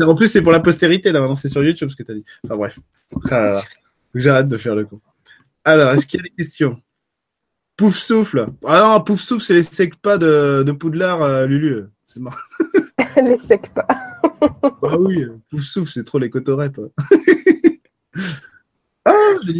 [0.00, 2.24] En plus, c'est pour la postérité, là, c'est sur YouTube ce que tu as dit.
[2.44, 2.78] Enfin bref.
[3.30, 3.60] Ah
[4.14, 5.00] J'arrête de faire le coup.
[5.64, 6.80] Alors, est-ce qu'il y a des questions?
[7.76, 8.46] Pouf souffle.
[8.64, 11.84] Ah non, pouf souffle, c'est les secpas de, de Poudlard, euh, Lulu.
[12.16, 12.36] C'est marrant.
[13.22, 13.86] les secpas.
[14.62, 16.80] ah oui, pouf souffle, c'est trop les cotorep.
[19.04, 19.12] ah,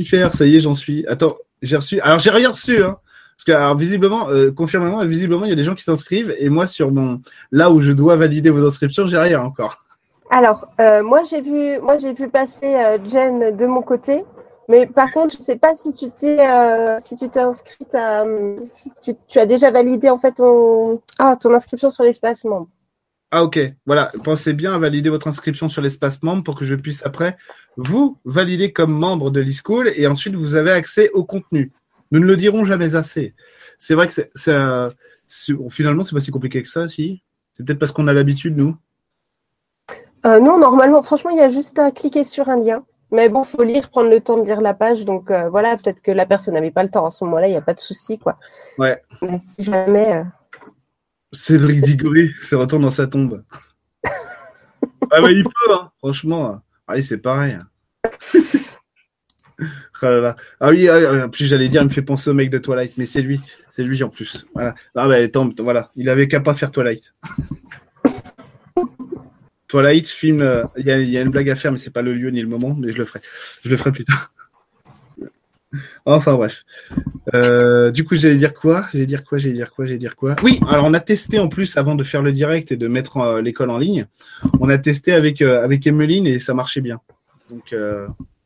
[0.07, 1.07] faire, ça y est, j'en suis.
[1.07, 2.01] Attends, j'ai reçu.
[2.01, 2.97] Alors, j'ai rien reçu, hein.
[3.37, 6.49] Parce que, alors, visiblement, euh, confirmément, visiblement, il y a des gens qui s'inscrivent et
[6.49, 7.21] moi, sur mon,
[7.53, 9.85] là où je dois valider vos inscriptions, j'ai rien encore.
[10.31, 14.25] Alors, euh, moi, j'ai vu, moi, j'ai vu passer euh, Jen de mon côté.
[14.69, 17.95] Mais par contre, je ne sais pas si tu t'es euh, si tu t'es inscrite
[17.95, 18.25] à
[18.73, 18.91] si
[19.29, 22.69] tu, as déjà validé en fait ton ah ton inscription sur l'espace membre.
[23.31, 26.75] Ah ok, voilà, pensez bien à valider votre inscription sur l'espace membre pour que je
[26.75, 27.37] puisse après
[27.77, 31.73] vous valider comme membre de l'e-school et ensuite vous avez accès au contenu.
[32.13, 33.35] Nous ne le dirons jamais assez.
[33.79, 34.31] C'est vrai que c'est,
[35.71, 37.23] finalement c'est pas si compliqué que ça, si.
[37.53, 38.77] C'est peut-être parce qu'on a l'habitude nous.
[40.27, 42.85] Euh, non, normalement, franchement, il y a juste à cliquer sur un lien.
[43.13, 45.05] Mais bon, faut lire, prendre le temps de lire la page.
[45.05, 47.51] Donc euh, voilà, peut-être que la personne n'avait pas le temps à ce moment-là, il
[47.51, 48.39] n'y a pas de souci, quoi.
[48.79, 49.03] Ouais.
[49.23, 50.17] Mais si jamais.
[50.17, 50.25] Euh...
[51.33, 53.45] Cédric Diggory se retourne dans sa tombe.
[54.05, 56.61] ah bah il peut, hein, franchement.
[56.87, 57.57] Allez, c'est pareil.
[60.03, 62.59] Ah, ah oui, ah, en plus j'allais dire, il me fait penser au mec de
[62.59, 63.41] Twilight, mais c'est lui,
[63.71, 64.47] c'est lui en plus.
[64.55, 64.75] Voilà.
[64.95, 67.15] Ah bah attends, voilà, il avait qu'à pas faire Twilight.
[69.69, 72.31] Twilight, film, euh, il y, a une blague à faire, mais c'est pas le lieu
[72.31, 73.21] ni le moment, mais je le ferai.
[73.65, 74.33] Je le ferai plus tard.
[76.07, 76.65] Enfin bref.
[77.35, 78.87] Euh, du coup, j'allais dire quoi?
[78.93, 79.39] J'allais dire quoi?
[79.39, 79.85] J'allais dire quoi?
[79.85, 80.37] J'allais dire quoi?
[80.43, 83.17] Oui, alors on a testé en plus avant de faire le direct et de mettre
[83.19, 84.07] euh, l'école en ligne.
[84.61, 87.01] On a testé avec avec Emeline et ça marchait bien.
[87.51, 87.75] Donc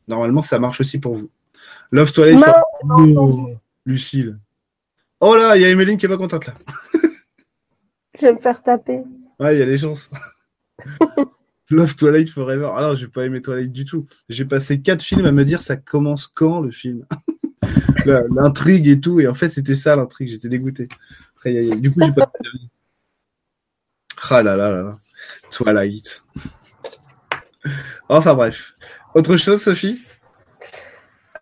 [0.07, 1.29] normalement, ça marche aussi pour vous.
[1.91, 2.43] Love Twilight.
[3.85, 4.37] Lucille.
[5.19, 6.53] Oh là, il y a Emeline qui est pas contente là.
[8.19, 9.03] je vais me faire taper.
[9.39, 10.09] Ouais, il y a des chances.
[11.69, 12.71] Love Twilight Forever.
[12.75, 14.05] Alors, j'ai pas aimé Twilight du tout.
[14.29, 17.05] J'ai passé quatre films à me dire ça commence quand le film?
[18.05, 19.19] L'intrigue et tout.
[19.19, 20.29] Et en fait, c'était ça l'intrigue.
[20.29, 20.89] J'étais dégoûté.
[21.45, 22.31] du coup, j'ai pas.
[24.29, 24.95] Ah là là là là.
[25.49, 26.23] Twilight.
[28.09, 28.73] Enfin bref.
[29.15, 30.01] Autre chose, Sophie?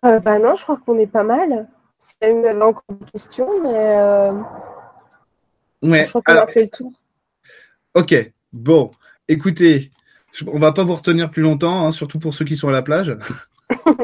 [0.04, 1.68] Euh, Bah non, je crois qu'on est pas mal.
[1.98, 3.98] Si vous avez encore des questions, mais.
[3.98, 4.32] Euh,
[5.82, 6.04] ouais.
[6.04, 6.92] Je crois qu'on a fait le tour.
[7.94, 8.32] Ok.
[8.52, 8.90] Bon.
[9.30, 9.92] Écoutez,
[10.48, 12.82] on va pas vous retenir plus longtemps, hein, surtout pour ceux qui sont à la
[12.82, 13.16] plage.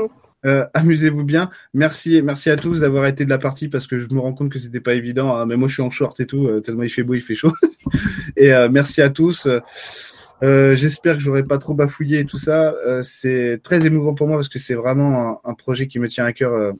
[0.44, 1.50] Euh, amusez-vous bien.
[1.74, 4.52] Merci, merci à tous d'avoir été de la partie parce que je me rends compte
[4.52, 5.34] que c'était pas évident.
[5.34, 7.20] Hein, mais moi, je suis en short et tout, euh, tellement il fait beau, il
[7.20, 7.52] fait chaud.
[8.36, 9.48] et euh, merci à tous.
[10.42, 12.76] J'espère que j'aurai pas trop bafouillé et tout ça.
[13.02, 16.32] c'est très émouvant pour moi parce que c'est vraiment un, projet qui me tient à
[16.32, 16.74] cœur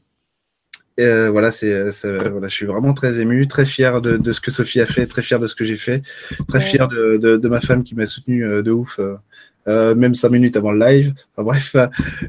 [1.05, 4.51] euh, voilà, c'est, voilà, je suis vraiment très ému, très fier de, de, ce que
[4.51, 6.03] Sophie a fait, très fier de ce que j'ai fait,
[6.49, 9.17] très fier de, de, de, ma femme qui m'a soutenu euh, de ouf, euh,
[9.69, 11.15] euh, même cinq minutes avant le live.
[11.37, 11.77] Enfin, bref,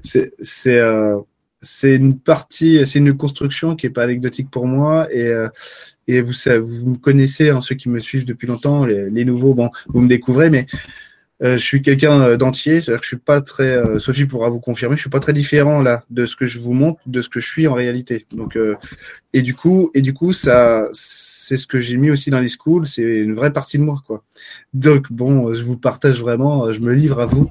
[0.04, 0.82] c'est c'est
[1.62, 5.32] c'est une partie, c'est une construction qui est pas anecdotique pour moi et
[6.08, 9.54] et vous vous me connaissez, hein, ceux qui me suivent depuis longtemps, les, les nouveaux,
[9.54, 13.18] bon, vous me découvrez, mais euh, je suis quelqu'un euh, d'entier, c'est-à-dire que je suis
[13.18, 13.76] pas très.
[13.76, 16.60] Euh, Sophie pourra vous confirmer, je suis pas très différent là de ce que je
[16.60, 18.26] vous montre, de ce que je suis en réalité.
[18.32, 18.58] Donc
[19.34, 22.50] et du coup et du coup ça c'est ce que j'ai mis aussi dans les
[22.50, 24.24] schools, c'est une vraie partie de moi quoi.
[24.74, 27.50] Donc bon, je vous partage vraiment, je me livre à vous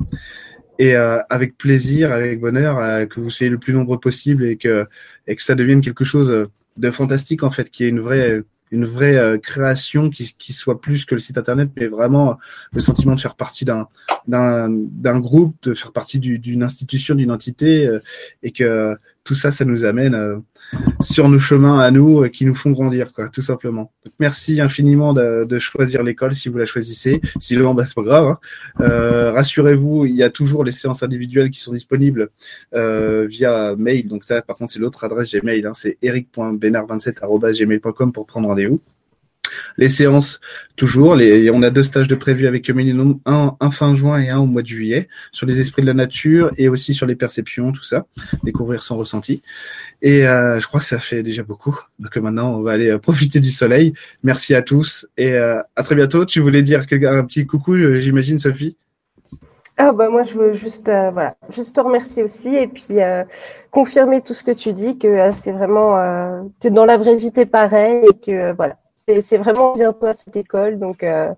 [0.79, 4.87] et avec plaisir, avec bonheur, que vous soyez le plus nombreux possible et que
[5.29, 8.85] et que ça devienne quelque chose de fantastique en fait, qui est une vraie une
[8.85, 12.39] vraie euh, création qui, soit plus que le site internet, mais vraiment
[12.73, 13.89] le sentiment de faire partie d'un
[14.27, 18.01] d'un groupe, de faire partie d'une institution, d'une entité, euh,
[18.43, 18.97] et que
[19.27, 20.39] tout ça, ça nous amène euh,
[21.01, 23.93] sur nos chemins à nous qui nous font grandir, quoi, tout simplement.
[24.19, 27.21] Merci infiniment de, de choisir l'école si vous la choisissez.
[27.39, 28.29] Sinon, bah, c'est pas grave.
[28.29, 28.39] Hein.
[28.81, 32.31] Euh, Rassurez-vous, il y a toujours les séances individuelles qui sont disponibles
[32.75, 34.09] euh, via mail.
[34.09, 35.67] Donc ça, par contre, c'est l'autre adresse Gmail.
[35.67, 38.81] Hein, c'est eric.benard27@gmail.com pour prendre rendez-vous.
[39.77, 40.41] Les séances,
[40.77, 41.17] toujours.
[41.53, 44.47] On a deux stages de prévu avec Mélinum, un, un, fin juin et un au
[44.47, 47.85] mois de juillet, sur les esprits de la nature et aussi sur les perceptions, tout
[47.85, 48.07] ça,
[48.43, 49.43] découvrir son ressenti.
[50.03, 51.79] Et euh, je crois que ça fait déjà beaucoup.
[51.99, 53.93] Donc maintenant, on va aller euh, profiter du soleil.
[54.23, 56.25] Merci à tous et euh, à très bientôt.
[56.25, 58.77] Tu voulais dire un petit coucou, j'imagine, Sophie?
[59.79, 62.97] Ah bah moi je veux juste voilà juste te remercier aussi et puis
[63.71, 67.31] confirmer tout ce que tu dis que c'est vraiment tu es dans la vraie vie
[67.31, 68.79] t'es pareil et que voilà
[69.09, 71.33] c'est vraiment bientôt à cette école, donc euh,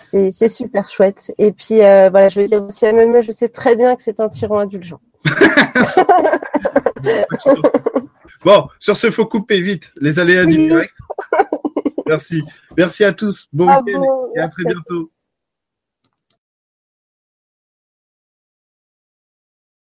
[0.00, 1.32] c'est super chouette.
[1.38, 4.02] Et puis euh, voilà, je veux dire aussi à même, je sais très bien que
[4.02, 5.00] c'est un tyran indulgent.
[8.44, 10.94] bon, sur ce, faut couper vite les aléas du direct.
[12.06, 12.44] Merci,
[12.76, 13.48] merci à tous.
[13.52, 15.10] Bon week-end et à très bientôt.